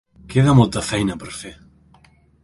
[0.31, 1.51] Queda molta feina per fer.